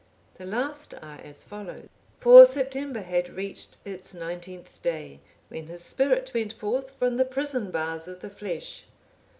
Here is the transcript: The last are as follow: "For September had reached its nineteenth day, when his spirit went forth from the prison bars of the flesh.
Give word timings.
The 0.37 0.47
last 0.47 0.95
are 1.03 1.19
as 1.23 1.45
follow: 1.45 1.87
"For 2.19 2.43
September 2.45 3.01
had 3.01 3.29
reached 3.29 3.77
its 3.85 4.15
nineteenth 4.15 4.81
day, 4.81 5.19
when 5.49 5.67
his 5.67 5.83
spirit 5.83 6.31
went 6.33 6.53
forth 6.53 6.95
from 6.97 7.17
the 7.17 7.23
prison 7.25 7.69
bars 7.69 8.07
of 8.07 8.21
the 8.21 8.29
flesh. 8.31 8.85